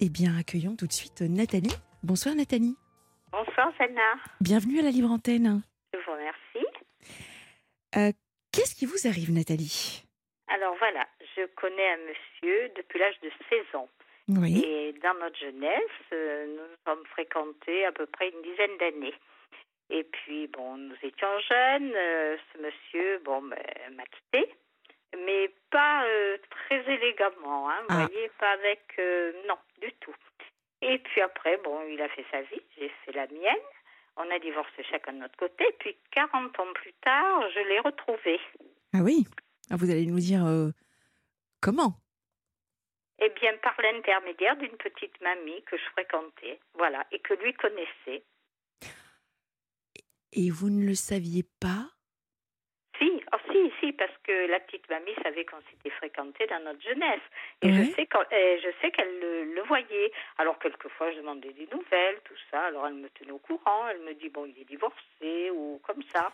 [0.00, 1.74] Eh bien, accueillons tout de suite Nathalie.
[2.02, 2.76] Bonsoir Nathalie.
[3.32, 4.14] Bonsoir, Sana.
[4.40, 5.62] Bienvenue à la Libre Antenne.
[5.92, 6.66] Je vous remercie.
[7.96, 8.12] Euh,
[8.52, 10.04] Qu'est-ce qui vous arrive Nathalie?
[10.48, 13.88] Alors voilà, je connais un monsieur depuis l'âge de 16 ans.
[14.28, 14.62] Oui.
[14.64, 19.14] Et dans notre jeunesse, euh, nous nous sommes fréquentés à peu près une dizaine d'années.
[19.90, 21.92] Et puis, bon, nous étions jeunes.
[21.94, 23.56] euh, ce monsieur, bon, m'a
[24.06, 24.52] quitté.
[25.26, 28.06] Mais pas euh, très élégamment, hein, vous Ah.
[28.06, 28.82] voyez, pas avec...
[28.98, 30.14] euh, non, du tout.
[30.82, 33.66] Et puis après, bon, il a fait sa vie, j'ai fait la mienne.
[34.16, 35.64] On a divorcé chacun de notre côté.
[35.78, 38.40] Puis 40 ans plus tard, je l'ai retrouvé.
[38.94, 39.24] Ah oui.
[39.70, 40.70] Ah, vous allez nous dire euh,
[41.60, 41.94] comment?
[43.18, 48.24] Eh bien, par l'intermédiaire d'une petite mamie que je fréquentais, voilà, et que lui connaissait.
[50.32, 51.86] Et vous ne le saviez pas?
[53.60, 57.20] Si, si, parce que la petite mamie savait qu'on s'était fréquenté dans notre jeunesse.
[57.62, 57.90] Et je
[58.80, 60.12] sais qu'elle le, le voyait.
[60.38, 62.62] Alors, quelquefois, je demandais des nouvelles, tout ça.
[62.66, 63.88] Alors, elle me tenait au courant.
[63.88, 66.32] Elle me dit, bon, il est divorcé ou comme ça.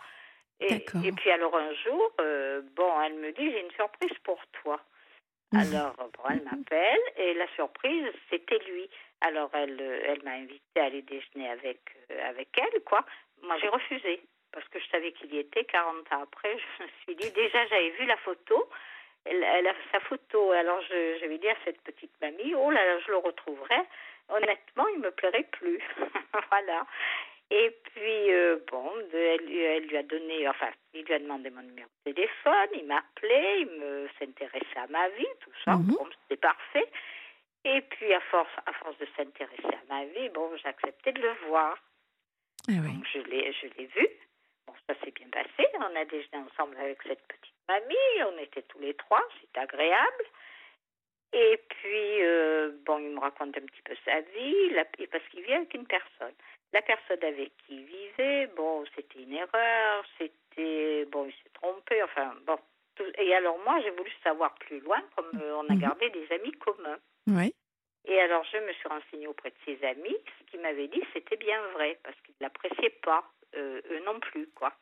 [0.59, 4.81] Et, puis, alors, un jour, euh, bon, elle me dit, j'ai une surprise pour toi.
[5.51, 5.59] Mhm.
[5.59, 8.89] Alors, bon, elle m'appelle et la surprise, c'était lui.
[9.21, 11.79] Alors, elle, euh, elle m'a invité à aller déjeuner avec,
[12.11, 13.05] euh, avec elle, quoi.
[13.43, 14.21] Moi, j'ai refusé
[14.57, 16.57] parce que je savais qu'il y était 40 ans après.
[16.79, 18.67] Je me suis dit, déjà, j'avais vu la photo.
[19.25, 20.51] Elle, elle a sa photo.
[20.51, 23.77] Alors, je, je vais dire à cette petite mamie, oh là là, je le retrouverai.
[24.29, 25.79] Honnêtement, il me plairait plus.
[26.49, 26.87] voilà.
[27.51, 31.49] Et puis, euh, bon, elle, lui- elle lui a donné, enfin, il lui a demandé
[31.51, 35.75] mon numéro de téléphone, il m'a appelé, il me s'intéressait à ma vie, tout ça,
[35.75, 35.93] Mhm.
[35.97, 36.89] bon, c'était parfait.
[37.63, 41.21] Et puis, à force, à force de s'intéresser à ma vie, bon, j'ai accepté de
[41.21, 41.77] le voir.
[42.69, 42.93] Ah oui.
[42.95, 44.07] Donc, je l'ai, je l'ai vu.
[44.67, 45.67] Bon, ça s'est bien passé.
[45.79, 48.23] On a déjeuné ensemble avec cette petite mamie.
[48.33, 49.23] On était tous les trois.
[49.41, 50.25] C'était agréable.
[51.33, 55.23] Et puis, euh, bon, il me raconte un petit peu sa vie, la- et parce
[55.29, 56.33] qu'il vit avec une personne.
[56.73, 62.01] La personne avec qui il vivait, bon, c'était une erreur, c'était, bon, il s'est trompé,
[62.03, 62.57] enfin, bon.
[62.95, 65.79] tout- et alors, moi, j'ai voulu savoir plus loin, comme euh, on a Mhm.
[65.81, 66.97] gardé des amis communs.
[67.27, 67.51] Ouais.
[68.05, 70.17] Et alors, je me suis renseignée auprès de ses amis.
[70.39, 73.23] Ce qu'ils m'avaient dit, c'était bien vrai, parce qu'ils ne l'appréciaient pas,
[73.55, 74.73] eux non plus, quoi.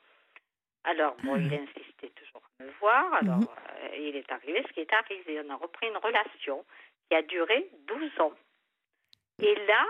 [0.83, 1.39] Alors, bon, Ah.
[1.39, 3.13] il insistait toujours à me voir.
[3.15, 3.47] Alors, Mhm.
[3.81, 5.41] euh, il est arrivé ce qui est arrivé.
[5.45, 6.63] On a repris une relation
[7.09, 8.33] qui a duré 12 ans.
[9.41, 9.85] Et là,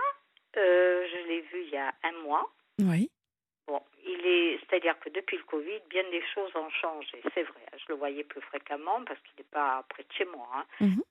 [0.56, 2.50] euh, je l'ai vu il y a un mois.
[2.80, 3.10] Oui.
[3.66, 7.20] Bon, il est, c'est-à-dire que depuis le Covid, bien des choses ont changé.
[7.34, 10.48] C'est vrai, je le voyais plus fréquemment parce qu'il n'est pas près de chez moi.
[10.54, 10.66] hein.
[10.80, 11.02] Mhm.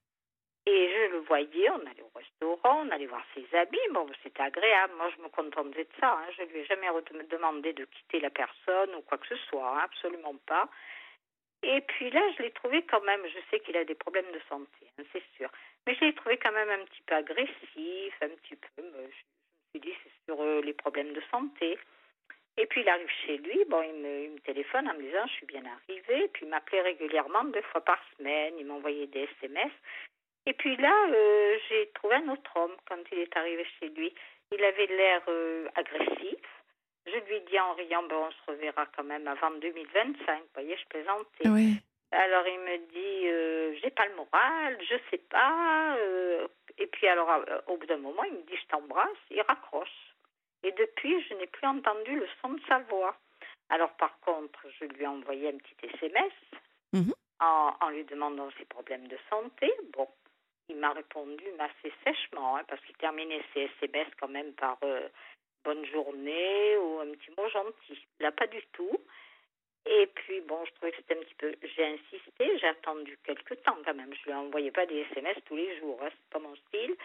[0.68, 3.78] Et je le voyais, on allait au restaurant, on allait voir ses amis.
[3.92, 4.94] Bon, c'était agréable.
[4.98, 6.14] Moi, je me contentais de ça.
[6.14, 6.28] hein.
[6.38, 6.88] Je lui ai jamais
[7.30, 9.78] demandé de quitter la personne ou quoi que ce soit.
[9.78, 10.68] hein, Absolument pas.
[11.62, 14.42] Et puis là, je l'ai trouvé quand même, je sais qu'il a des problèmes de
[14.50, 15.50] santé, hein, c'est sûr.
[15.88, 18.82] Mais je l'ai trouvé quand même un petit peu agressif, un petit peu.
[18.84, 21.78] mais Je, me suis dit, c'est sur euh, les problèmes de santé.
[22.58, 25.26] Et puis il arrive chez lui, bon, il me, il me téléphone en me disant
[25.28, 29.28] je suis bien arrivé, puis il m'appelait régulièrement deux fois par semaine, il m'envoyait des
[29.42, 29.72] SMS.
[30.46, 34.14] Et puis là, euh, j'ai trouvé un autre homme quand il est arrivé chez lui.
[34.52, 36.40] Il avait l'air euh, agressif.
[37.08, 40.40] Je lui dis en riant, ben, on se reverra quand même avant 2025.
[40.40, 41.48] Vous voyez, je plaisantais.
[42.12, 45.96] Alors il me dit, euh, j'ai pas le moral, je sais pas.
[45.98, 46.48] euh,
[46.78, 47.30] et puis alors,
[47.68, 50.14] au bout d'un moment, il me dit, je t'embrasse, il raccroche.
[50.64, 53.16] Et depuis, je n'ai plus entendu le son de sa voix.
[53.70, 56.32] Alors par contre, je lui ai envoyé un petit SMS
[56.94, 57.14] Mhm.
[57.42, 59.74] en, en lui demandant ses problèmes de santé.
[59.94, 60.08] Bon,
[60.70, 65.08] il m'a répondu assez sèchement, hein, parce qu'il terminait ses SMS quand même par euh,
[65.64, 68.00] bonne journée ou un petit mot gentil.
[68.20, 69.00] Là, pas du tout.
[69.86, 71.54] Et puis, bon, je trouvais que c'était un petit peu.
[71.76, 74.14] J'ai insisté, j'ai attendu quelques temps quand même.
[74.14, 76.96] Je lui envoyais pas des SMS tous les jours, hein, c'est pas mon style.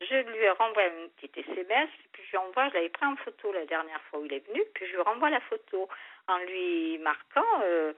[0.00, 3.16] Je lui ai renvoyé un petit SMS, puis je lui envoie, je l'avais pris en
[3.16, 5.88] photo la dernière fois où il est venu, puis je lui renvoie la photo
[6.26, 7.92] en lui marquant euh,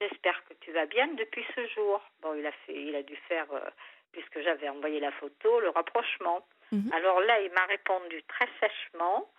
[0.00, 2.02] J'espère que tu vas bien depuis ce jour.
[2.20, 3.70] Bon, il a fait, il a dû faire, euh,
[4.16, 6.40] puisque j'avais envoyé la photo, le rapprochement.
[6.72, 6.90] Mhm.
[6.92, 9.30] Alors là, il m'a répondu très sèchement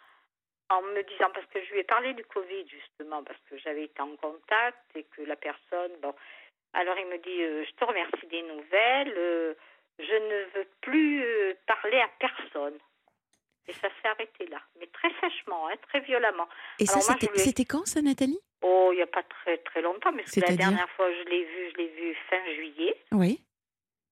[0.69, 3.85] en me disant, parce que je lui ai parlé du Covid justement, parce que j'avais
[3.85, 6.13] été en contact et que la personne, bon,
[6.73, 9.53] alors il me dit, euh, je te remercie des nouvelles, euh,
[9.97, 12.77] je ne veux plus euh, parler à personne.
[13.69, 16.47] Et ça s'est arrêté là, mais très sèchement, hein, très violemment.
[16.79, 18.39] Et ça, Alors c'était quand ça, Nathalie?
[18.61, 21.43] Oh, il n'y a pas très très longtemps, mais la dernière fois que je l'ai
[21.43, 22.95] vu, je l'ai vu fin juillet.
[23.11, 23.41] Oui.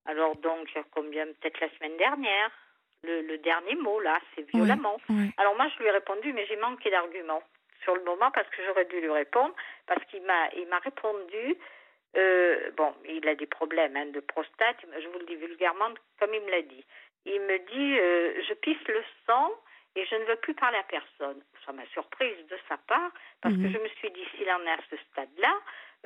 [0.06, 2.52] Alors donc, a combien Peut-être la semaine dernière.
[3.04, 4.98] Le, le dernier mot, là, c'est violemment.
[5.38, 7.44] Alors moi, je lui ai répondu, mais j'ai manqué d'arguments
[7.84, 9.54] sur le moment parce que j'aurais dû lui répondre,
[9.86, 11.56] parce qu'il m'a, il m'a répondu.
[12.18, 14.78] euh, bon, il a des problèmes hein, de prostate.
[15.00, 16.84] Je vous le dis vulgairement, comme il me l'a dit.
[17.26, 19.52] Il me dit, euh, pisse le sang
[19.96, 21.44] et je ne veux plus parler à personne.
[21.66, 23.12] Ça m'a surprise de sa part,
[23.42, 23.74] parce que Mhm.
[23.74, 25.54] je me suis dit, s'il en est à ce stade-là,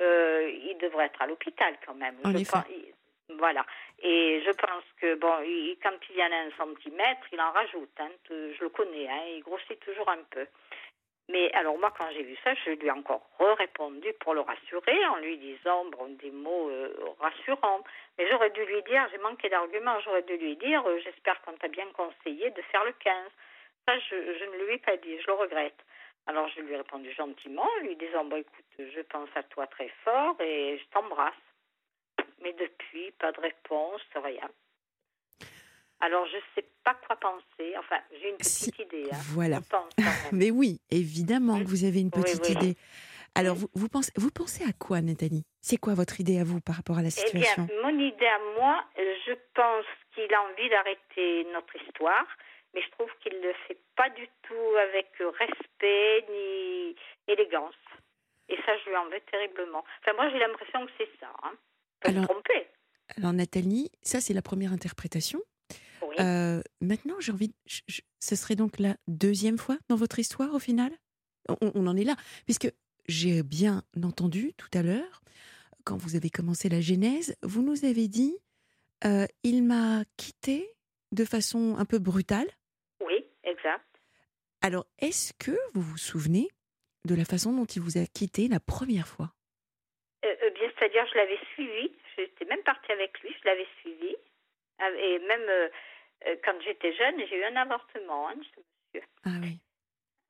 [0.00, 2.16] euh, il devrait être à l'hôpital quand même.
[2.24, 2.92] En Je pense- il-
[3.38, 3.64] voilà.
[4.02, 7.52] Et je pense que, bon, il- quand il y en a un centimètre, il en
[7.52, 7.90] rajoute.
[7.98, 8.10] hein.
[8.28, 10.46] Je le connais, hein, il grossit toujours un peu.
[11.28, 15.06] Mais alors moi, quand j'ai vu ça, je lui ai encore répondu pour le rassurer
[15.06, 17.84] en lui disant bon, des mots euh, rassurants.
[18.18, 21.52] Mais j'aurais dû lui dire, j'ai manqué d'arguments, j'aurais dû lui dire, euh, j'espère qu'on
[21.52, 23.30] t'a bien conseillé de faire le 15.
[23.86, 25.78] Ça, je, je ne lui ai pas dit, je le regrette.
[26.26, 29.66] Alors je lui ai répondu gentiment, en lui disant bon, écoute, je pense à toi
[29.68, 31.34] très fort et je t'embrasse.
[32.42, 34.48] Mais depuis, pas de réponse, rien.
[36.00, 37.74] Alors je ne sais pas quoi penser.
[37.78, 39.08] Enfin, j'ai une petite Si- idée.
[39.12, 39.18] hein.
[39.34, 39.60] Voilà.
[39.70, 39.92] Pense.
[40.32, 42.52] Mais oui, évidemment que vous avez une petite oui.
[42.52, 42.76] idée.
[43.36, 45.44] Alors, vous, vous, pensez, vous pensez à quoi, Nathalie?
[45.60, 47.68] C'est quoi votre idée à vous par rapport à la Eh bien, situation?
[47.84, 49.84] mon idée à moi, je pense
[50.14, 52.26] qu'il a envie d'arrêter notre histoire,
[52.74, 55.06] mais je trouve qu'il ne le fait pas du tout avec
[55.38, 56.96] respect ni
[57.28, 57.76] élégance.
[58.48, 59.84] Et ça, je lui en veux terriblement.
[60.00, 61.30] Enfin, moi, j'ai l'impression que c'est ça.
[61.44, 61.52] Hein.
[62.02, 62.66] Alors- tromper.
[63.16, 65.40] Alors, Nathalie, ça, c'est la première interprétation.
[66.02, 66.16] Oui.
[66.20, 67.48] Euh, maintenant, j'ai envie.
[67.48, 70.92] de- je- je- ce serait donc la deuxième fois dans votre histoire, au final?
[71.48, 72.16] On, on en est là.
[72.44, 72.70] Puisque
[73.08, 75.22] j'ai bien entendu tout à l'heure,
[75.84, 78.36] quand vous avez commencé la genèse, vous nous avez dit
[79.04, 80.70] euh, il m'a quitté
[81.12, 82.46] de façon un peu brutale.
[83.04, 83.84] Oui, exact.
[84.62, 86.48] Alors, est-ce que vous vous souvenez
[87.06, 89.32] de la façon dont il vous a quitté la première fois?
[90.24, 90.28] Euh,
[90.80, 91.92] c'est-à-dire, je l'avais suivi.
[92.16, 93.32] J'étais même partie avec lui.
[93.40, 94.16] Je l'avais suivi.
[94.78, 95.68] Ah, Et même euh,
[96.26, 99.06] euh, quand j'étais jeune, j'ai eu un avortement, hein, ce monsieur.
[99.26, 99.58] Ah oui.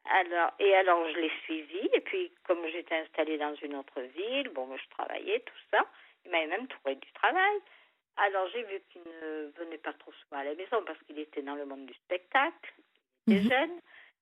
[0.07, 1.89] Alors, et alors, je l'ai suivi.
[1.95, 5.87] Et puis, comme j'étais installée dans une autre ville, bon, je travaillais, tout ça.
[6.25, 7.57] Il m'avait même trouvé du travail.
[8.17, 11.43] Alors, j'ai vu qu'il ne venait pas trop souvent à la maison parce qu'il était
[11.43, 12.75] dans le monde du spectacle.
[13.27, 13.51] Il était Mhm.
[13.51, 13.81] jeune.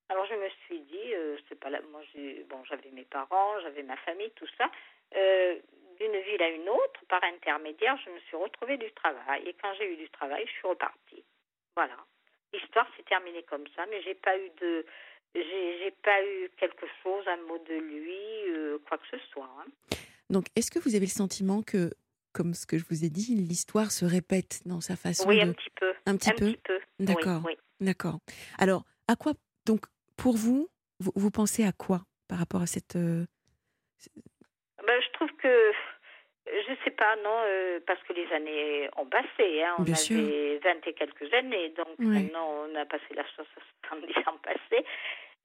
[0.09, 1.81] Alors, je me suis dit, euh, c'est pas là.
[1.91, 2.01] Moi,
[2.49, 4.69] bon, j'avais mes parents, j'avais ma famille, tout ça.
[5.15, 5.59] Euh,
[5.99, 9.47] d'une ville à une autre, par intermédiaire, je me suis retrouvée du travail.
[9.47, 11.23] Et quand j'ai eu du travail, je suis repartie.
[11.75, 11.97] Voilà.
[12.53, 14.85] L'histoire s'est terminée comme ça, mais j'ai pas eu de,
[15.35, 19.49] j'ai j'ai pas eu quelque chose, un mot de lui, euh, quoi que ce soit.
[19.59, 19.65] hein.
[20.29, 21.91] Donc, est-ce que vous avez le sentiment que,
[22.33, 25.49] comme ce que je vous ai dit, l'histoire se répète dans sa façon Oui, de...
[25.49, 25.93] un petit peu.
[26.05, 26.79] Un petit un peu petit peu.
[26.99, 27.41] Oui, D'accord.
[27.45, 28.19] Oui, D'accord.
[28.57, 29.33] Alors, à quoi,
[29.65, 29.85] donc,
[30.17, 30.69] pour vous,
[30.99, 32.95] vous, vous pensez à quoi par rapport à cette...
[32.95, 33.25] euh,
[35.19, 35.71] trouve que,
[36.47, 39.63] je sais pas, non, euh, parce que les années ont passé.
[39.63, 44.17] Hein, on Bien avait 20 et quelques années, donc maintenant on a passé la 70
[44.27, 44.85] ans passés.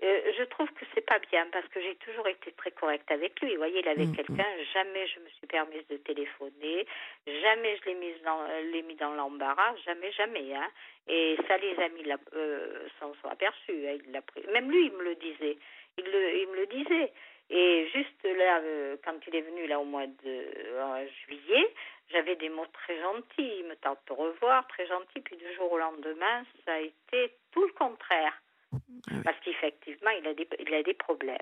[0.03, 3.41] Euh, je trouve que c'est pas bien parce que j'ai toujours été très correcte avec
[3.41, 3.53] lui.
[3.53, 6.85] Vous voyez, il avait Mm, quelqu'un, jamais je me suis permise de téléphoner,
[7.27, 8.43] jamais je l'ai mis dans,
[8.73, 10.53] l'ai mis dans l'embarras, jamais, jamais.
[10.55, 10.69] Hein.
[11.07, 12.03] Et ça, les amis
[12.35, 13.87] euh, s'en sont aperçus.
[13.89, 14.43] hein, il l'a pris.
[14.53, 15.57] Même lui, il me le disait.
[15.97, 17.13] Il, le, il me le disait.
[17.57, 21.73] Et juste là, euh, quand il est venu là au mois de euh, juillet,
[22.11, 23.59] j'avais des mots très gentils.
[23.61, 25.21] Il me tente de revoir, très gentil.
[25.21, 28.35] Puis du jour au lendemain, ça a été tout le contraire.
[28.73, 29.15] Ah.
[29.25, 31.39] Parce qu'effectivement, il, a des- il a des problèmes.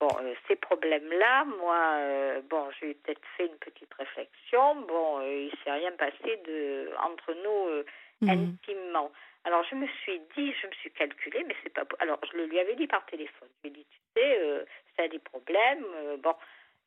[0.00, 4.76] Bon, euh, ces problèmes-là, moi, euh, bon, j'ai peut-être fait une petite réflexion.
[4.82, 7.82] Bon, euh, il s'est rien passé de entre nous
[8.22, 8.56] euh, mhm.
[8.64, 9.12] intimement.
[9.44, 11.84] Alors je me suis dit, je me suis calculée, mais c'est pas.
[12.00, 13.48] Alors je le lui avais dit par téléphone.
[13.64, 14.64] Je lui ai dit, tu sais, euh,
[14.96, 15.84] ça a des problèmes.
[15.94, 16.34] euh, bon,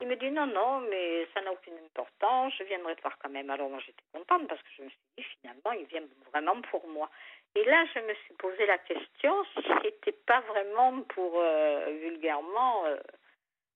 [0.01, 2.53] il me dit non, non, mais ça n'a aucune importance.
[2.57, 3.49] Je viendrai te voir quand même.
[3.49, 6.87] Alors moi j'étais contente parce que je me suis dit finalement, il vient vraiment pour
[6.87, 7.09] moi.
[7.55, 12.85] Et là, je me suis posé la question si c'était pas vraiment pour euh, vulgairement
[12.85, 12.95] euh,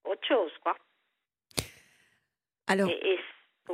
[0.05, 0.75] autre chose, quoi.
[2.67, 3.19] Alors, Et, et-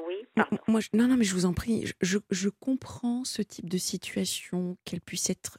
[0.07, 0.57] oui, pardon.
[0.67, 3.77] moi, je- non, non, mais je vous en prie, je, je- comprends ce type de
[3.77, 5.57] situation, qu'elle puisse être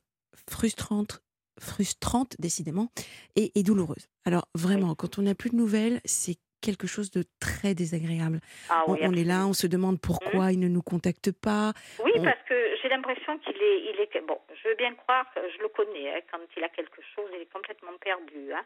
[0.48, 1.22] frustrante,
[1.60, 2.90] frustrante décidément,
[3.36, 4.08] et, et douloureuse.
[4.24, 8.40] Alors, vraiment, quand on n'a plus de nouvelles, c'est quelque chose de très désagréable.
[8.68, 11.72] Ah On, oui, on est là, on se demande pourquoi il ne nous contacte pas.
[12.04, 15.26] Oui, On- parce que j'ai l'impression qu'il est, il est, bon, je veux bien croire,
[15.34, 18.52] que je le connais, hein, quand il a quelque chose, il est complètement perdu.
[18.52, 18.62] hein.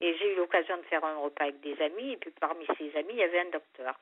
[0.00, 2.96] Et j'ai eu l'occasion de faire un repas avec des amis, et puis parmi ses
[2.96, 3.98] amis, il y avait un docteur.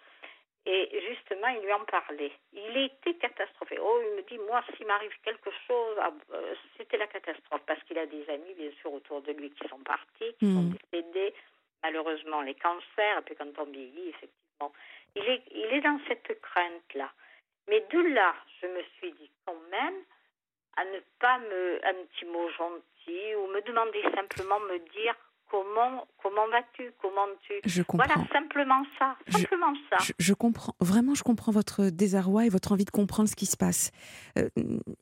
[0.71, 2.31] Et justement, il lui en parlait.
[2.53, 3.79] Il était catastrophé.
[3.81, 7.83] Oh, il me dit, moi, s'il m'arrive quelque chose, ah, euh, c'était la catastrophe, parce
[7.85, 10.75] qu'il a des amis, bien sûr, autour de lui qui sont partis, qui sont Mhm.
[10.93, 11.33] décédés,
[11.83, 14.73] malheureusement, les cancers, et puis quand on vieillit, effectivement.
[15.17, 17.11] Il est, il est dans cette crainte-là.
[17.69, 19.95] Mais de là, je me suis dit quand même
[20.77, 25.15] à ne pas me un petit mot gentil ou me demander simplement me dire
[25.51, 26.91] comment comment vas-tu?
[27.01, 27.55] Comment tu?
[27.65, 28.07] Je comprends.
[28.07, 32.49] voilà simplement ça Je- simplement ça Je, je comprends, vraiment, je comprends votre désarroi et
[32.49, 33.91] votre envie de comprendre ce qui se passe.
[34.39, 34.49] Euh,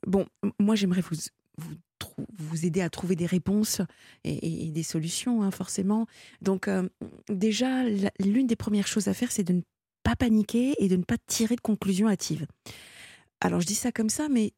[0.05, 0.25] bon,
[0.59, 1.15] moi, j'aimerais vous,
[1.57, 1.73] vous,
[2.37, 3.81] vous aider à trouver des réponses
[4.23, 6.05] et, des solutions, hein, forcément.
[6.41, 6.87] Donc, euh,
[7.29, 7.83] déjà,
[8.19, 9.61] l'une des premières choses à faire, c'est de ne
[10.03, 12.47] pas paniquer et de ne pas tirer de conclusions hâtives.
[13.41, 14.53] Alors, je dis ça comme ça, mais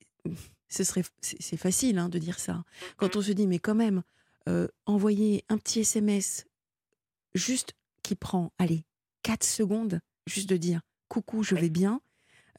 [0.70, 2.64] ce serait, c'est facile hein, de dire ça.
[2.98, 4.04] Quand on se dit, mais quand même,
[4.50, 6.48] euh, envoyer un petit SMS
[7.36, 8.84] juste qui prend, allez,
[9.22, 12.02] 4 secondes, juste de dire coucou, je vais bien.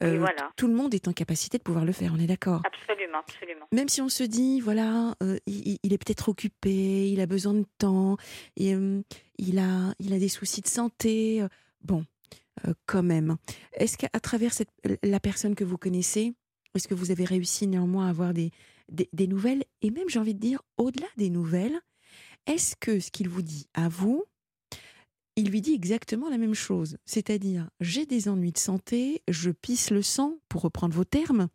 [0.02, 0.24] Euh,
[0.56, 3.66] tout le monde est en capacité de pouvoir le faire, on est d'accord Absolument, absolument.
[3.72, 7.66] Même si on se dit, voilà, euh, il, est peut-être occupé, il a besoin de
[7.78, 8.16] temps,
[8.56, 8.72] et,
[9.38, 11.44] il, a, il a des soucis de santé.
[11.82, 12.04] bon,
[12.86, 13.36] quand même.
[13.72, 14.70] Est-ce qu'à travers cette,
[15.02, 16.34] la personne que vous connaissez,
[16.74, 18.52] est-ce que vous avez réussi néanmoins à avoir des,
[18.90, 21.80] des, nouvelles Et même, j'ai envie de dire, au-delà des nouvelles,
[22.46, 24.24] est-ce que ce qu'il vous dit à vous,
[25.36, 26.98] il lui dit exactement la même chose?
[27.04, 31.48] C'est-à-dire, j'ai des ennuis de santé, je pisse le sang, pour reprendre vos termes.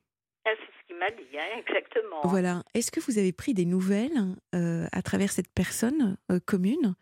[0.45, 2.21] Ah, c'est ce qu'il m'a dit, hein, exactement.
[2.23, 2.63] Voilà.
[2.73, 6.95] Est-ce que vous avez pris des nouvelles euh, à travers cette personne euh, commune?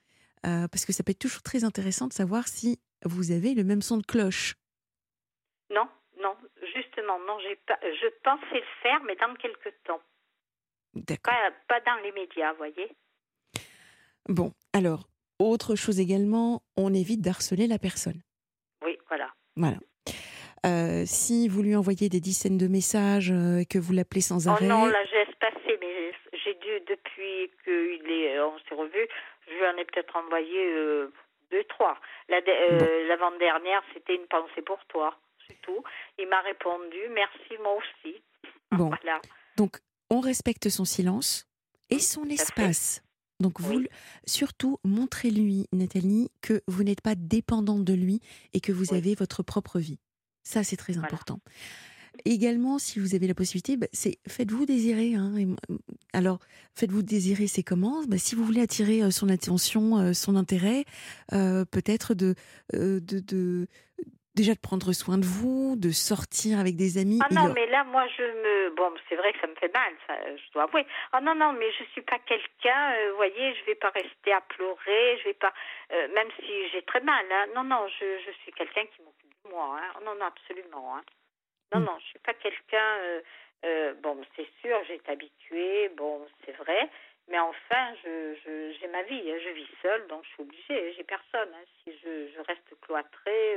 [0.45, 3.63] Euh, Parce que ça peut être toujours très intéressant de savoir si vous avez le
[3.63, 4.55] même son de cloche.
[5.69, 5.87] Non,
[6.21, 6.35] non,
[6.75, 10.01] justement, non, pas, je pensais le faire, mais dans quelques temps.
[10.95, 11.33] D'accord.
[11.67, 12.91] Pas, dans les médias, vous voyez.
[14.29, 15.07] Bon, alors,
[15.39, 18.21] autre chose également, on évite d'harceler la personne.
[18.83, 19.29] Oui, voilà.
[19.55, 19.77] Voilà.
[20.65, 24.65] Euh, si vous lui envoyez des dizaines de messages euh, que vous l'appelez sans arrêt.
[24.65, 29.07] Oh non, là j'ai espacé, mais j'ai dû depuis qu'il est, on s'est revu,
[29.45, 31.11] je lui en ai peut-être envoyé euh,
[31.51, 31.99] deux, trois.
[32.29, 35.83] L'avant-dernière, c'était une pensée pour toi c'est tout.
[36.17, 38.21] Il m'a répondu merci, moi aussi.
[38.71, 38.91] Bon.
[39.57, 39.77] Donc,
[40.09, 41.47] on respecte son silence
[41.89, 43.01] et son espace.
[43.39, 43.83] Donc, vous,
[44.25, 48.21] surtout, montrez-lui, Nathalie, que vous n'êtes pas dépendante de lui
[48.53, 49.99] et que vous avez votre propre vie.
[50.43, 51.39] Ça, c'est très important.
[52.25, 55.15] Également, si vous avez la possibilité, bah, c'est faites-vous désirer.
[55.15, 55.33] Hein,
[56.13, 56.39] alors,
[56.75, 58.03] faites-vous désirer, c'est comment?
[58.05, 60.85] Bah, Si vous voulez attirer euh, son attention, euh, son intérêt,
[61.33, 62.35] euh, peut-être de,
[62.71, 63.67] de, de,
[64.35, 67.19] déjà de prendre soin de vous, de sortir avec des amis.
[67.23, 68.75] Ah non, mais là, moi, je me.
[68.75, 70.85] Bon, c'est vrai que ça me fait mal, ça, je dois avouer.
[71.11, 74.33] Ah non, non, mais je suis pas quelqu'un, euh, vous voyez, je vais pas rester
[74.33, 75.53] à pleurer, je vais pas.
[75.91, 77.45] Euh, même si j'ai très mal, hein.
[77.55, 79.99] Non, non, je, je suis quelqu'un qui m'occupe de moi, hein.
[80.03, 81.03] Non, non, absolument, hein.
[81.73, 81.85] Non, mm.
[81.85, 83.21] non, je suis pas quelqu'un.
[83.65, 86.89] Euh, bon, c'est sûr, j'ai été habituée, bon, c'est vrai.
[87.29, 89.37] Mais enfin, je, je, j'ai ma vie, hein.
[89.41, 91.49] je vis seule, donc je suis obligée, j'ai personne.
[91.53, 91.63] Hein.
[91.83, 93.55] Si je, je reste cloîtrée,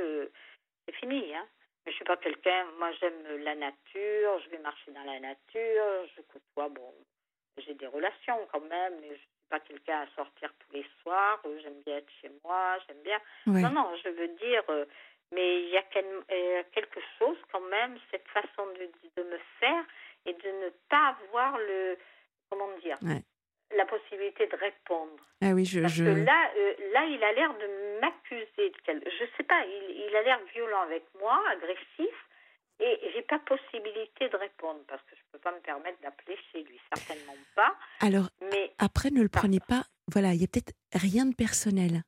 [0.87, 1.35] c'est fini.
[1.35, 1.45] Hein.
[1.85, 6.07] Mais je suis pas quelqu'un, moi j'aime la nature, je vais marcher dans la nature,
[6.15, 6.93] je côtoie, bon,
[7.57, 11.39] j'ai des relations quand même, mais je suis pas quelqu'un à sortir tous les soirs,
[11.61, 13.19] j'aime bien être chez moi, j'aime bien.
[13.45, 14.85] Non, non, je veux dire, euh,
[15.31, 19.85] mais il y a quelque chose quand même, cette façon de, de me faire
[20.25, 21.97] et de ne pas avoir le,
[22.49, 22.97] comment dire,
[23.75, 25.19] la possibilité de répondre.
[25.41, 29.09] Ah oui, je, Parce que là, euh, là, il a l'air de m'accuser de quelque...
[29.09, 32.15] Je sais pas, il, il a l'air violent avec moi, agressif,
[32.79, 36.63] et j'ai pas possibilité de répondre parce que je peux pas me permettre d'appeler chez
[36.63, 37.75] lui, certainement pas.
[38.01, 39.83] Alors, mais après, ne le prenez pas.
[40.11, 42.03] Voilà, il y a peut-être rien de personnel.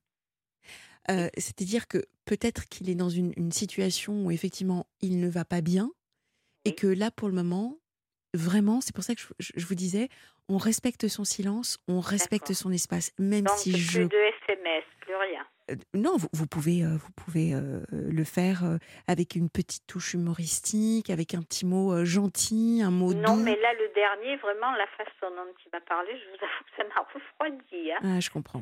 [1.09, 5.43] Euh, c'est-à-dire que peut-être qu'il est dans une, une, situation où effectivement il ne va
[5.43, 5.89] pas bien
[6.65, 7.79] et que là, pour le moment,
[8.33, 10.09] vraiment, c'est pour ça que je, vous disais,
[10.49, 14.01] on respecte son silence, on respecte son espace, même si plus je.
[14.03, 14.17] de
[14.47, 15.45] SMS, plus rien.
[15.71, 18.61] Euh, non, vous, pouvez, euh, vous pouvez euh, le faire
[19.07, 23.19] avec une petite touche humoristique, avec un petit mot gentil, un mot doux.
[23.19, 26.63] Non, mais là, le dernier, vraiment, la façon dont il m'a parlé, je vous avoue
[26.65, 27.91] que ça m'a refroidi.
[27.91, 27.99] Hein.
[28.03, 28.59] Ah, je comprends.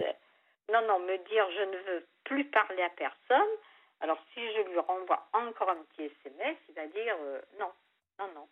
[0.71, 3.53] Non, non, me dire je ne veux plus parler à personne.
[4.01, 7.15] Alors, si je lui renvoie encore un petit SMS, il va dire
[7.57, 7.71] non,
[8.19, 8.47] non, non.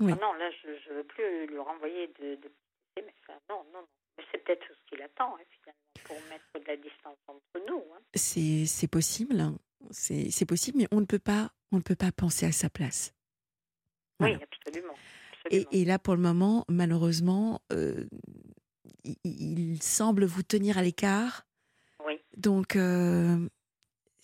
[0.00, 2.50] Ah non, là, je ne veux plus lui renvoyer de, de
[2.96, 3.86] mais non, non, non.
[4.32, 7.82] C'est peut-être ce qu'il attend, hein, finalement, pour mettre de la distance entre nous.
[7.94, 8.00] Hein.
[8.14, 9.56] C'est possible, hein.
[9.90, 13.14] c'est possible, mais on ne peut pas, on ne peut pas penser à sa place.
[14.20, 14.94] Oui, absolument.
[15.50, 18.06] Et, et, là, pour le moment, malheureusement, euh,
[19.24, 21.46] il, semble vous tenir à l'écart.
[22.04, 22.18] Oui.
[22.36, 23.36] Donc, euh,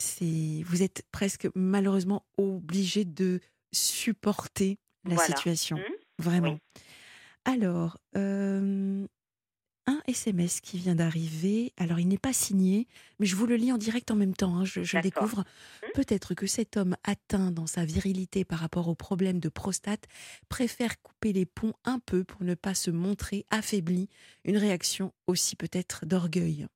[0.00, 3.40] vous êtes presque malheureusement obligé de
[3.72, 5.76] supporter la situation.
[5.76, 6.22] Mmh.
[6.22, 6.58] Vraiment.
[7.44, 7.98] Alors,
[9.86, 11.72] un SMS qui vient d'arriver.
[11.78, 12.86] Alors, il n'est pas signé,
[13.18, 14.56] mais je vous le lis en direct en même temps.
[14.56, 15.40] Hein, je, découvre.
[15.40, 15.86] Mmh.
[15.94, 20.06] Peut-être que cet homme atteint dans sa virilité par rapport au problème de prostate
[20.48, 24.08] préfère couper les ponts un peu pour ne pas se montrer affaibli.
[24.44, 26.66] Une réaction aussi peut-être d'orgueil.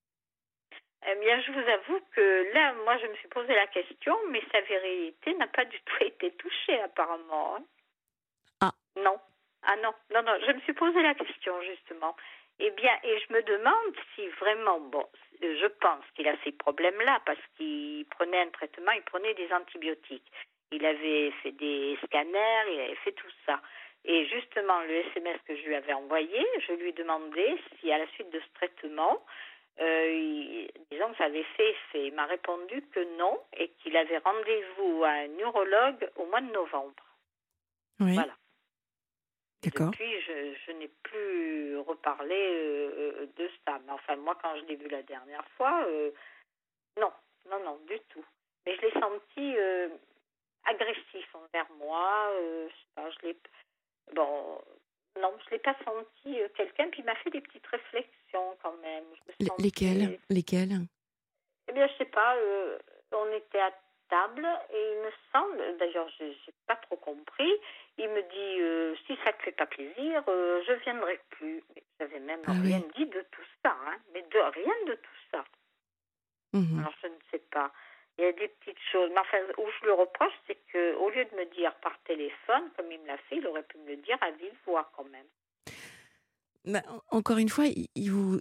[1.09, 4.43] Eh bien, je vous avoue que là, moi, je me suis posé la question, mais
[4.51, 7.57] sa virilité n'a pas du tout été touchée apparemment.
[7.57, 7.65] Hein.
[8.97, 9.19] Non.
[9.63, 12.17] Ah non, non, non, je me suis posé la question justement.
[12.59, 15.05] Eh bien, et je me demande si vraiment, bon,
[15.43, 20.33] je pense qu'il a ces problèmes-là parce qu'il prenait un traitement, il prenait des antibiotiques.
[20.73, 23.61] Il avait fait des scanners, il avait fait tout ça.
[24.05, 27.99] Et justement, le SMS que je lui avais envoyé, je lui ai demandé si à
[27.99, 29.23] la suite de ce traitement,
[29.81, 32.07] euh, disons que ça avait fait effet.
[32.07, 36.53] Il m'a répondu que non et qu'il avait rendez-vous à un neurologue au mois de
[36.53, 37.05] novembre.
[38.01, 38.15] Oui.
[38.15, 38.33] Voilà.
[39.71, 39.91] D'accord.
[39.91, 43.79] Depuis, je, je n'ai plus reparlé euh, de ça.
[43.87, 46.11] Mais enfin, moi, quand je l'ai vu la dernière fois, euh,
[46.99, 47.13] non,
[47.51, 48.25] non, non, du tout.
[48.65, 49.89] Mais je l'ai senti euh,
[50.65, 52.29] agressif envers moi.
[52.33, 53.37] Euh, je sais pas, je l'ai.
[54.15, 54.61] Bon,
[55.21, 56.89] non, je l'ai pas senti euh, quelqu'un.
[56.91, 59.05] Puis il m'a fait des petites réflexions quand même.
[59.15, 60.87] Je me L- sentais- lesquels Lesquels
[61.69, 62.37] Eh bien, je sais pas.
[62.37, 62.79] euh,
[63.13, 63.73] on était à
[64.13, 66.37] et il me semble, d'ailleurs, je n'ai
[66.67, 67.53] pas trop compris.
[67.99, 71.63] Il me dit euh, si ça te fait pas plaisir, euh, je viendrai plus.
[71.75, 72.93] Mais j'avais même Ah rien oui.
[72.97, 75.45] dit de tout ça, hein, mais de rien de tout ça.
[76.53, 76.79] Mhm.
[76.81, 77.73] Alors je ne sais pas.
[78.19, 79.11] Il y a des petites choses.
[79.13, 82.71] Mais enfin, où je le reproche, c'est que au lieu de me dire par téléphone,
[82.77, 85.05] comme il me l'a fait, il aurait pu me le dire à vive voix quand
[85.05, 85.27] même.
[86.65, 88.41] Bah, en- encore une fois, il vous.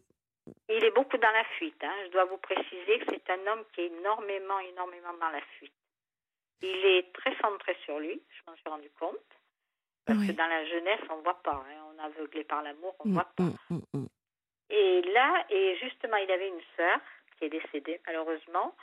[0.69, 1.83] Il est beaucoup dans la fuite.
[1.83, 1.93] Hein.
[2.05, 5.73] Je dois vous préciser que c'est un homme qui est énormément, énormément dans la fuite.
[6.61, 9.17] Il est très centré sur lui, je m'en suis rendu compte.
[10.05, 11.63] Parce que dans la jeunesse, on ne voit pas.
[11.67, 11.83] hein.
[11.89, 13.43] On est aveuglé par l'amour, on ne Mm, voit pas.
[13.43, 14.05] mm, mm.
[14.69, 16.99] Et là, et justement, il avait une sœur
[17.37, 18.75] qui est décédée, malheureusement.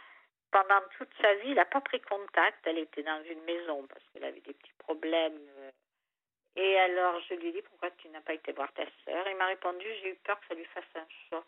[0.50, 2.58] Pendant toute sa vie, il n'a pas pris contact.
[2.66, 5.38] Elle était dans une maison parce qu'elle avait des petits problèmes.
[6.56, 9.26] Et alors, je lui ai dit, pourquoi tu n'as pas été voir ta sœur?
[9.28, 11.44] Il m'a répondu, j'ai eu peur que ça lui fasse un choc.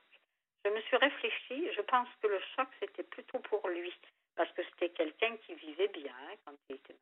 [0.65, 3.95] Je me suis réfléchi, je pense que le choc, c'était plutôt pour lui.
[4.35, 6.95] Parce que c'était quelqu'un qui vivait bien hein, quand il était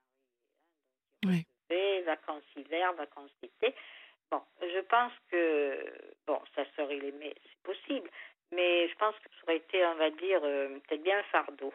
[1.24, 1.38] marié.
[1.38, 1.44] hein.
[1.70, 3.74] Il recevait vacances hiver, vacances été.
[4.30, 5.92] Bon, je pense que,
[6.26, 8.10] bon, sa sœur, il aimait, c'est possible,
[8.50, 11.72] mais je pense que ça aurait été, on va dire, euh, peut-être bien un fardeau.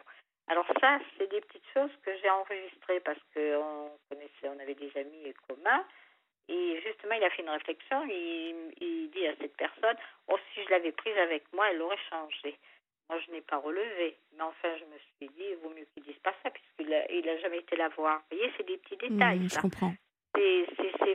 [0.48, 4.96] Alors ça, c'est des petites choses que j'ai enregistrées parce qu'on connaissait, on avait des
[4.96, 5.84] amis communs.
[6.48, 8.04] Et justement, il a fait une réflexion.
[8.06, 9.96] Il, il dit à cette personne,
[10.28, 12.56] oh, si je l'avais prise avec moi, elle aurait changé.
[13.10, 14.16] Moi, je n'ai pas relevé.
[14.36, 17.10] Mais enfin, je me suis dit, il vaut mieux qu'il dise pas ça, puisqu'il n'a
[17.10, 18.22] il a jamais été la voir.
[18.30, 19.40] Vous voyez, c'est des petits détails.
[19.40, 19.56] Mm, ça.
[19.56, 19.94] je comprends.
[20.34, 20.66] C'est-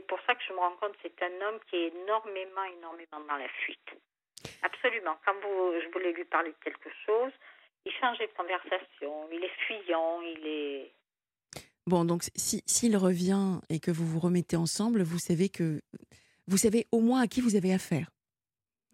[0.08, 3.38] pour ça que je me rends compte c'est un homme qui est énormément, énormément dans
[3.38, 3.90] la fuite.
[4.62, 5.18] Absolument.
[5.26, 7.32] Quand vous, je voulais lui parler de quelque chose,
[7.86, 10.92] il changeait de conversation, il est fuyant, il est...
[11.86, 15.82] Bon, donc si s'il revient et que vous vous remettez ensemble, vous savez que
[16.48, 18.10] vous savez au moins à qui vous avez affaire.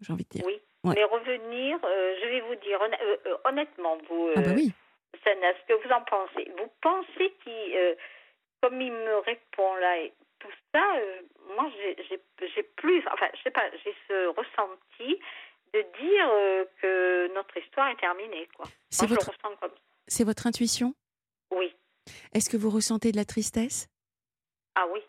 [0.00, 0.44] J'ai envie de dire.
[0.46, 0.58] Oui.
[0.82, 0.94] Ouais.
[0.96, 4.72] Mais revenir, euh, je vais vous dire, euh, euh, honnêtement, vous, Ah bah oui.
[5.22, 7.96] Sana, ce que vous en pensez, vous pensez qu'il,
[8.62, 10.82] comme il me répond là et tout ça,
[11.54, 11.96] moi j'ai-
[12.76, 15.20] plus, enfin je sais pas, j'ai ce ressenti
[15.74, 18.66] de dire que notre histoire est terminée, quoi.
[18.88, 19.30] C'est votre
[20.06, 20.94] c'est votre intuition?
[21.50, 21.74] Oui.
[22.32, 23.88] Est-ce que vous ressentez de la tristesse?
[24.74, 25.00] Ah oui.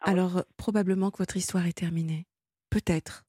[0.00, 0.12] Ah oui.
[0.12, 2.26] Alors probablement que votre histoire est terminée.
[2.70, 3.24] Peut-être.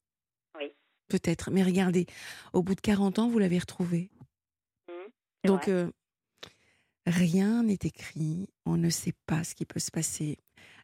[0.58, 0.72] Oui.
[1.08, 1.50] Peut-être.
[1.50, 2.06] Mais regardez,
[2.52, 4.10] au bout de 40 ans, vous l'avez retrouvé.
[4.88, 4.94] Mhm,
[5.42, 5.90] c'est Donc euh,
[7.06, 8.48] rien n'est écrit.
[8.66, 10.38] On ne sait pas ce qui peut se passer.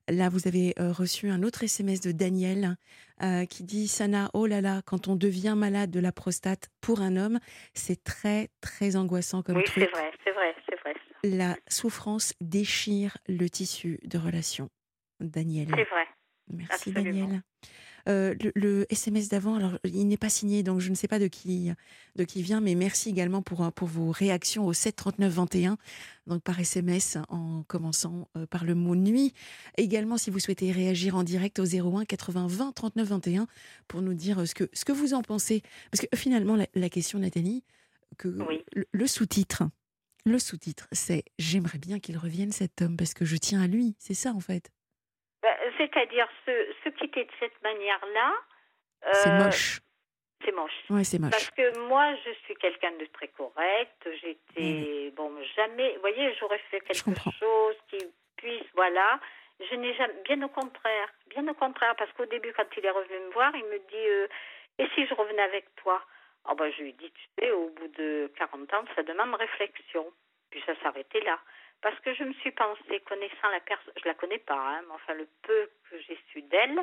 [0.08, 2.76] Là, vous avez euh, reçu un autre SMS de Daniel
[3.22, 7.00] euh, qui dit Sana, oh là là, quand on devient malade de la prostate pour
[7.00, 7.38] un homme,
[7.72, 9.90] c'est très très angoissant comme oui, truc.
[9.90, 10.54] vrai, c'est vrai, c'est vrai.
[11.24, 14.68] La souffrance déchire le tissu de relation.
[15.20, 15.68] Daniel.
[15.70, 16.04] C'est vrai.
[16.52, 17.02] Merci absolument.
[17.26, 17.42] Daniel.
[18.06, 21.18] Euh, le, le SMS d'avant, alors il n'est pas signé, donc je ne sais pas
[21.18, 21.72] de qui
[22.16, 25.78] de qui vient, mais merci également pour pour vos réactions au 7 39 21,
[26.26, 29.32] donc par SMS en commençant euh, par le mot nuit.
[29.78, 33.46] Également, si vous souhaitez réagir en direct au 01 80 20 39 21
[33.88, 36.66] pour nous dire euh, ce que ce que vous en pensez, parce que finalement la,
[36.74, 37.64] la question Nathalie,
[38.18, 38.62] que Oui.
[38.74, 39.62] le, le sous-titre,
[40.24, 43.94] le sous-titre, c'est j'aimerais bien qu'il revienne cet homme parce que je tiens à lui,
[43.98, 44.70] c'est ça en fait?
[45.42, 46.52] Ben, C'est-à-dire, se,
[46.84, 48.32] se quitter de cette manière-là,
[49.12, 49.80] C'est euh, moche.
[50.44, 50.84] C'est moche.
[50.90, 51.30] Ouais, c'est moche.
[51.30, 54.08] Parce que moi, je suis quelqu'un de très correct.
[54.20, 57.98] J'étais, bon, jamais, vous voyez, j'aurais fait quelque chose qui
[58.36, 59.20] puisse, voilà.
[59.70, 62.90] Je n'ai jamais, bien au contraire, bien au contraire, parce qu'au début, quand il est
[62.90, 64.28] revenu me voir, il me dit, euh,
[64.78, 66.02] et si je revenais avec toi?
[66.46, 69.34] Ah ben, je lui ai dit, tu sais, au bout de 40 ans, ça demande
[69.34, 70.06] réflexion.
[70.50, 71.38] Puis ça s'arrêtait là.
[71.80, 74.94] Parce que je me suis pensé, connaissant la personne, je la connais pas, hein, mais
[74.94, 76.80] enfin le peu que j'ai su d'elle,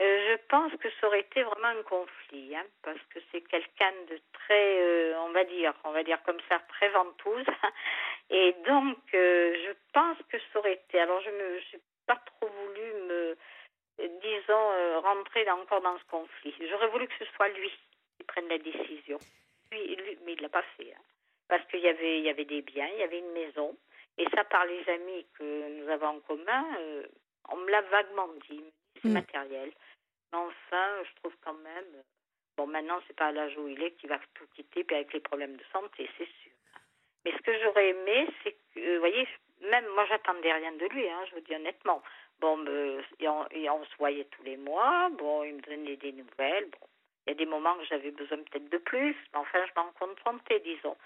[0.00, 3.92] euh, je pense que ça aurait été vraiment un conflit, hein, parce que c'est quelqu'un
[4.08, 7.46] de très, euh, on va dire, on va dire comme ça, très ventouse,
[8.30, 11.00] et donc euh, je pense que ça aurait été.
[11.00, 13.36] Alors je me, j'ai pas trop voulu me
[13.98, 16.54] disons, rentrer encore dans ce conflit.
[16.70, 17.72] J'aurais voulu que ce soit lui
[18.18, 19.18] qui prenne la décision.
[19.72, 20.92] Lui, mais il ne l'a pas fait.
[20.92, 21.02] Hein.
[21.48, 23.76] Parce qu'il y avait, il y avait des biens, il y avait une maison.
[24.18, 26.64] Et ça, par les amis que nous avons en commun,
[27.48, 28.64] on me l'a vaguement dit.
[29.00, 29.12] C'est mm.
[29.12, 29.72] matériel.
[30.32, 32.02] Mais enfin, je trouve quand même.
[32.56, 35.12] Bon, maintenant, c'est pas à l'âge où il est qu'il va tout quitter, puis avec
[35.12, 36.52] les problèmes de santé, c'est sûr.
[37.24, 39.28] Mais ce que j'aurais aimé, c'est que, vous voyez,
[39.62, 42.02] même moi, j'attendais rien de lui, hein, je vous dis honnêtement.
[42.40, 42.64] Bon,
[43.20, 43.28] et
[43.70, 45.08] on, se voyait tous les mois.
[45.10, 46.68] Bon, il me donnait des nouvelles.
[46.70, 46.86] Bon,
[47.28, 49.92] il y a des moments que j'avais besoin peut-être de plus, mais enfin, je m'en
[49.92, 50.96] contentais, disons.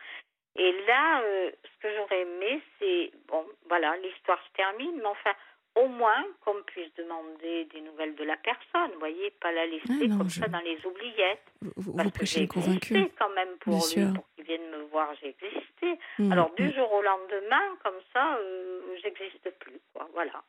[0.54, 5.32] Et là, euh, ce que j'aurais aimé, c'est, bon, voilà, l'histoire se termine, mais enfin,
[5.74, 10.08] au moins qu'on puisse demander des nouvelles de la personne, vous voyez, pas la laisser
[10.12, 11.52] ah comme ça dans les oubliettes.
[11.76, 13.08] Vous, vous prêchez convaincu.
[13.18, 15.98] quand même pour lui, pour qu'il vienne me voir, j'ai existé.
[16.18, 16.74] Mm, Alors du mm.
[16.74, 20.08] jour au lendemain, comme ça, euh, j'existe plus, quoi.
[20.12, 20.42] Voilà.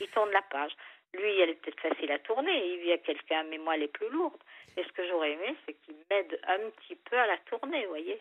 [0.00, 0.72] Il tourne la page.
[1.14, 2.74] Lui, elle est peut-être facile à tourner.
[2.74, 4.40] Il vit à quelqu'un, mais moi, elle est plus lourde.
[4.76, 7.90] Et ce que j'aurais aimé, c'est qu'il m'aide un petit peu à la tourner, vous
[7.90, 8.18] voyez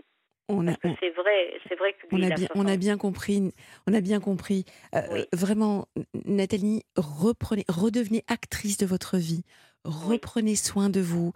[0.50, 3.54] on a, c'est vrai, c'est vrai que on a bien, on a bien compris,
[3.86, 4.63] on a bien compris.
[4.95, 5.89] Euh, vraiment,
[6.23, 9.43] Nathalie, reprenez, redevenez actrice de votre vie,
[9.84, 11.34] reprenez soin de vous.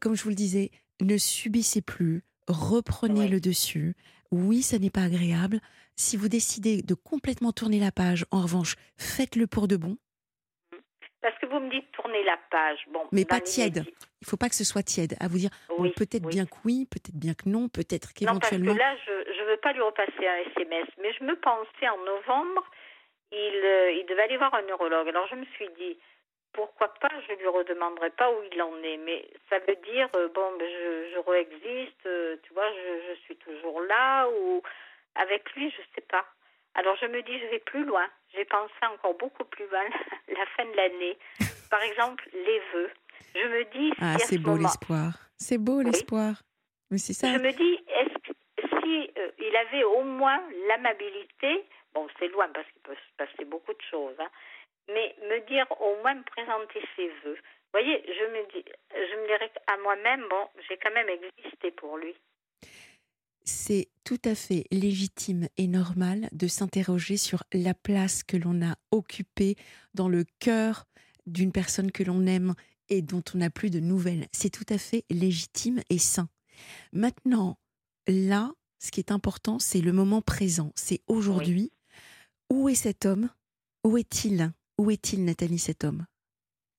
[0.00, 3.94] comme je vous le disais, ne subissez plus, reprenez le dessus.
[4.32, 5.60] Oui, ça n'est pas agréable.
[5.94, 9.96] Si vous décidez de complètement tourner la page, en revanche, faites-le pour de bon.
[11.24, 12.84] Parce que vous me dites tourner la page.
[12.88, 13.80] Bon, mais pas tiède.
[14.20, 15.16] Il ne faut pas que ce soit tiède.
[15.20, 15.48] À vous dire,
[15.96, 18.74] peut-être bien que oui, peut-être bien que non, peut-être qu'éventuellement.
[18.74, 20.84] Non, parce que là, je ne veux pas lui repasser un SMS.
[21.00, 22.68] Mais je me pensais en novembre,
[23.32, 25.08] il, euh, il devait aller voir un neurologue.
[25.08, 25.96] Alors je me suis dit,
[26.52, 28.98] pourquoi pas, je ne lui redemanderai pas où il en est.
[28.98, 33.20] Mais ça veut dire, euh, bon, ben, je, je réexiste, euh, tu vois, je, je
[33.22, 34.60] suis toujours là, ou
[35.14, 36.26] avec lui, je ne sais pas.
[36.74, 38.06] Alors je me dis, je vais plus loin.
[38.34, 39.84] J'ai pensé encore beaucoup plus loin,
[40.28, 41.18] la fin de l'année.
[41.70, 42.90] Par exemple, les vœux.
[43.34, 43.92] Je me dis.
[44.00, 45.12] Ah, c'est beau l'espoir.
[45.36, 46.42] C'est beau l'espoir.
[46.90, 47.32] Mais c'est ça.
[47.32, 48.32] Je me dis, est-ce que
[48.80, 53.44] si euh, il avait au moins l'amabilité, bon, c'est loin parce qu'il peut se passer
[53.44, 54.30] beaucoup de choses, hein,
[54.88, 57.34] mais me dire au moins me présenter ses vœux.
[57.34, 61.72] Vous voyez, je me dis, je me dirais à moi-même, bon, j'ai quand même existé
[61.72, 62.14] pour lui
[63.44, 68.76] c'est tout à fait légitime et normal de s'interroger sur la place que l'on a
[68.90, 69.56] occupée
[69.94, 70.86] dans le cœur
[71.26, 72.54] d'une personne que l'on aime
[72.88, 74.26] et dont on n'a plus de nouvelles.
[74.32, 76.28] C'est tout à fait légitime et sain.
[76.92, 77.58] Maintenant,
[78.06, 80.72] là, ce qui est important, c'est le moment présent.
[80.74, 81.72] C'est aujourd'hui.
[82.50, 83.30] Où est cet homme?
[83.84, 84.52] Où est-il?
[84.78, 86.06] Où est-il, Nathalie, cet homme?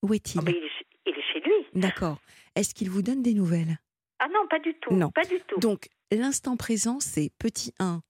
[0.02, 0.40] Où est-il?
[0.40, 1.80] Oh, il, est chez lui.
[1.80, 2.20] D'accord.
[2.54, 3.78] Est-ce qu'il vous donne des nouvelles?
[4.26, 4.92] Ah non, pas du tout.
[4.92, 5.10] Non.
[5.12, 5.60] Pas du tout.
[5.60, 8.00] Donc, L'instant présent, c'est petit 1,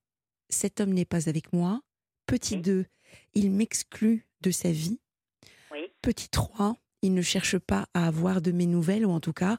[0.50, 1.81] cet homme n'est pas avec moi.
[2.26, 2.85] Petit 2,
[3.35, 5.00] il m'exclut de sa vie.
[6.02, 6.76] Petit 3,
[7.07, 9.57] il ne cherche pas à avoir de mes nouvelles, ou en tout cas,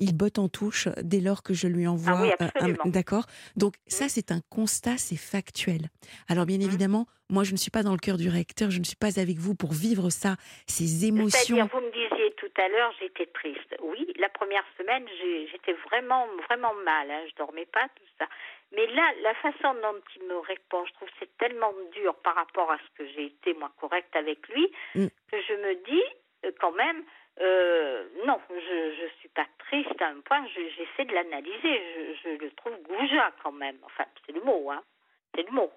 [0.00, 2.74] il botte en touche dès lors que je lui ah envoie un.
[2.90, 4.08] D'accord Donc, ça, mmh.
[4.08, 5.88] c'est un constat, c'est factuel.
[6.28, 6.62] Alors, bien mmh.
[6.62, 9.20] évidemment, moi, je ne suis pas dans le cœur du recteur, je ne suis pas
[9.20, 11.68] avec vous pour vivre ça, ces émotions.
[11.72, 13.76] Vous me disiez tout à l'heure, j'étais triste.
[13.82, 15.04] Oui, la première semaine,
[15.50, 17.10] j'étais vraiment, vraiment mal.
[17.10, 18.26] Hein, je dormais pas, tout ça.
[18.72, 22.70] Mais là, la façon dont il me répond, je trouve c'est tellement dur par rapport
[22.70, 25.06] à ce que j'ai été, moi, correcte avec lui, mmh.
[25.30, 26.04] que je me dis,
[26.60, 27.04] quand même,
[27.40, 32.50] euh, non, je ne suis pas triste à un point, j'essaie de l'analyser, je, le
[32.52, 34.82] trouve goujat quand même, enfin, c'est le mot, hein,
[35.34, 35.70] c'est le mot.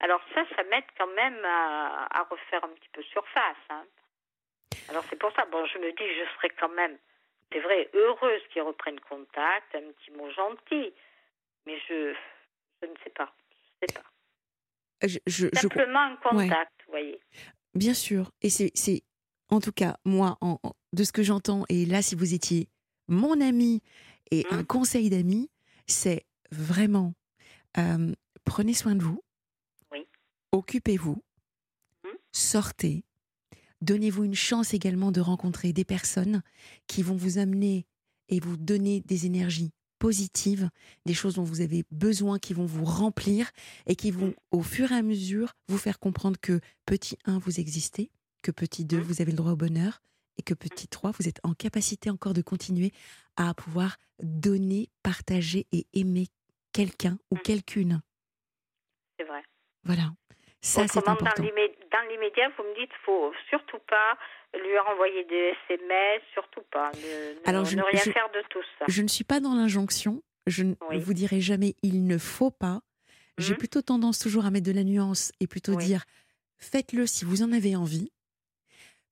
[0.00, 3.56] Alors ça, ça m'aide quand même à, refaire un petit peu surface.
[3.70, 3.84] Hein.
[4.88, 6.96] Alors c'est pour ça, bon, je me dis, je serais quand même,
[7.52, 10.94] c'est vrai, heureuse qu'ils reprennent contact, un petit mot gentil,
[11.66, 12.14] mais je,
[12.80, 13.30] je ne sais pas,
[13.82, 14.08] je sais pas.
[15.26, 17.20] Je, Simplement un contact, vous voyez.
[17.74, 19.02] Bien sûr, et c'est
[19.48, 20.38] en tout cas, moi,
[20.92, 22.68] de ce que j'entends, et là, si vous étiez
[23.08, 23.82] mon ami
[24.30, 24.66] et un mmh.
[24.66, 25.50] conseil d'ami,
[25.86, 27.14] c'est vraiment
[27.78, 28.12] euh,
[28.44, 29.22] prenez soin de vous,
[30.52, 31.22] occupez-vous,
[32.04, 32.08] mmh.
[32.32, 33.04] sortez,
[33.80, 36.42] donnez-vous une chance également de rencontrer des personnes
[36.86, 37.86] qui vont vous amener
[38.28, 40.70] et vous donner des énergies positives,
[41.06, 43.50] des choses dont vous avez besoin, qui vont vous remplir
[43.86, 44.34] et qui vont, mmh.
[44.52, 48.10] au fur et à mesure, vous faire comprendre que petit 1, vous existez,
[48.42, 49.00] que petit 2, mmh.
[49.00, 50.00] vous avez le droit au bonheur,
[50.38, 52.92] et que petit 3, vous êtes en capacité encore de continuer
[53.36, 56.26] à pouvoir donner, partager et aimer
[56.72, 57.40] quelqu'un ou mmh.
[57.40, 58.00] quelqu'une.
[59.18, 59.42] C'est vrai.
[59.84, 60.12] Voilà.
[60.60, 61.42] Ça, c'est important.
[61.42, 64.18] Dans l'immédiat, vous me dites, faut surtout pas
[64.54, 66.90] lui renvoyer des SMS, surtout pas.
[66.92, 68.84] Ne, Alors, je, ne rien faire de tout ça.
[68.88, 70.22] Je ne suis pas dans l'injonction.
[70.46, 72.80] Je ne vous dirai jamais il ne faut pas.
[73.36, 73.58] J'ai mmh.
[73.58, 76.04] plutôt tendance toujours à mettre de la nuance et plutôt dire
[76.58, 78.10] faites-le si vous en avez envie.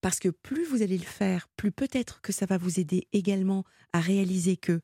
[0.07, 3.65] Parce que plus vous allez le faire, plus peut-être que ça va vous aider également
[3.93, 4.81] à réaliser que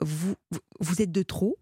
[0.00, 0.34] vous,
[0.80, 1.56] vous êtes de trop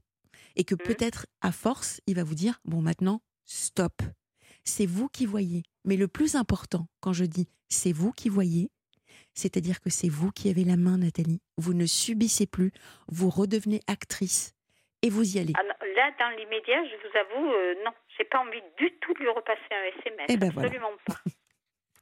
[0.56, 0.86] et que Mmh.
[0.86, 4.00] peut-être à force, il va vous dire, bon maintenant, stop.
[4.64, 5.64] C'est vous qui voyez.
[5.84, 8.70] Mais le plus important, quand je dis c'est vous qui voyez,
[9.34, 11.42] c'est-à-dire que c'est vous qui avez la main, Nathalie.
[11.58, 12.72] Vous ne subissez plus,
[13.08, 14.54] vous redevenez actrice
[15.02, 15.52] et vous y allez.
[15.58, 19.18] Ah là, dans l'immédiat, je vous avoue, euh, non, j'ai pas envie du tout de
[19.18, 20.26] lui repasser un SMS.
[20.30, 20.68] Eh ben voilà.
[20.68, 21.20] absolument pas.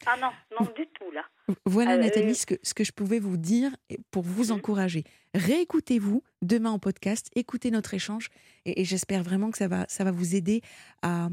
[0.07, 1.25] Ah non, non du tout là.
[1.67, 3.71] Voilà, Euh, Nathalie, ce que, ce que je pouvais vous dire
[4.11, 4.59] pour vous Mhm.
[4.59, 5.05] encourager.
[5.35, 8.29] Réécoutez-vous demain en podcast, écoutez notre échange
[8.65, 10.63] et, et j'espère vraiment que ça va, ça va vous aider
[11.03, 11.29] à,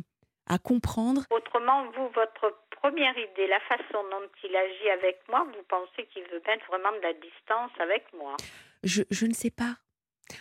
[0.48, 1.26] à comprendre.
[1.32, 6.24] Autrement, vous, votre première idée, la façon dont il agit avec moi, vous pensez qu'il
[6.24, 8.36] veut mettre vraiment de la distance avec moi?
[8.84, 9.78] Je, je ne sais pas.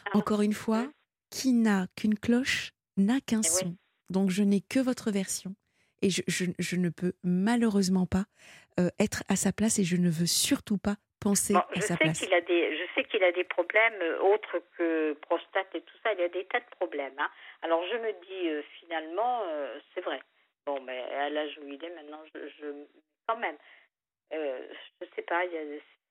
[0.07, 0.93] Ah, Encore une fois, Mhm.
[1.31, 3.61] qui n'a qu'une cloche n'a qu'un Eh oui.
[3.61, 3.77] son.
[4.11, 5.55] Donc je n'ai que votre version.
[6.03, 8.25] Et je, je- je ne peux malheureusement pas
[8.79, 11.97] euh, être à sa place et je ne veux surtout pas penser Bon, à sa
[11.97, 12.21] place.
[12.21, 15.97] qu'il a des, je sais qu'il a des problèmes euh, autres que prostate et tout
[16.05, 16.13] ça.
[16.13, 17.19] Il a des tas de problèmes.
[17.19, 17.29] hein.
[17.63, 20.21] Alors je me dis euh, finalement, euh, c'est vrai.
[20.67, 22.85] Bon, mais à l'âge où il est maintenant, je, je-
[23.27, 23.57] quand même,
[24.31, 25.45] je sais pas.
[25.47, 25.63] Il y a,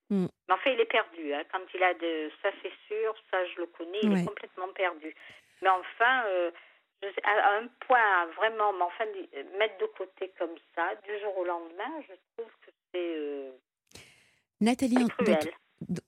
[0.10, 0.28] Mm.
[0.47, 1.34] mais enfin, il est perdu.
[1.34, 1.43] hein.
[1.52, 4.00] Quand il a de, ça c'est sûr, ça je le connais.
[4.04, 4.21] Il Ouais.
[4.21, 5.13] est complètement perdu.
[5.62, 6.23] Mais enfin.
[6.28, 6.52] euh,
[7.01, 11.12] je sais- à un point vraiment, mais enfin, di- mettre de côté comme ça, du
[11.21, 13.51] jour au lendemain, je trouve que c'est euh,
[14.62, 15.38] Nathalie, dans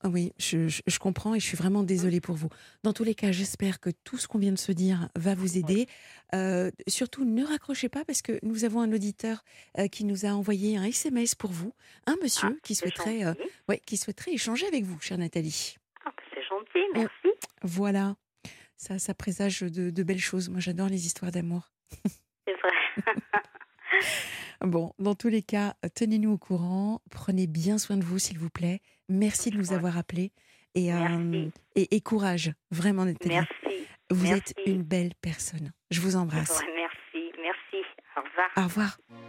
[0.03, 2.49] ah oui, je, je- je comprends et je suis vraiment désolée pour vous.
[2.81, 5.59] Dans tous les cas, j'espère que tout ce qu'on vient de se dire va vous
[5.59, 5.85] aider.
[6.33, 9.43] Euh, surtout, ne raccrochez pas parce que nous avons un auditeur
[9.77, 11.71] euh, qui nous a envoyé un SMS pour vous,
[12.07, 13.33] un monsieur Ah, qui souhaiterait, euh,
[13.67, 15.75] ouais, qui souhaiterait échanger avec vous, chère Nathalie.
[16.03, 17.37] Ah, bah, c'est gentil, merci.
[17.61, 18.15] Voilà,
[18.79, 20.49] ça, ça présage de, de belles choses.
[20.49, 21.71] Moi, j'adore les histoires d'amour.
[22.47, 23.13] C'est vrai.
[24.61, 27.01] Bon, dans tous les cas, tenez-nous au courant.
[27.11, 28.81] Prenez bien soin de vous, s'il vous plaît.
[29.07, 30.33] Merci de nous avoir appelés.
[30.75, 33.35] Et, euh, et, et courage, vraiment, Nathalie.
[33.35, 33.87] Merci.
[34.09, 34.51] Vous merci.
[34.51, 35.71] êtes une belle personne.
[35.91, 36.61] Je vous embrasse.
[36.75, 37.31] Merci.
[37.41, 37.85] Merci.
[38.17, 38.49] Au revoir.
[38.57, 38.97] Au revoir.